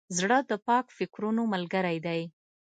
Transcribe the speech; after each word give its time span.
زړه 0.17 0.37
د 0.49 0.51
پاک 0.67 0.85
فکرونو 0.97 1.41
ملګری 1.53 1.97
دی. 2.05 2.21